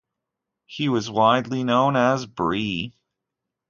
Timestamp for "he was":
0.65-1.11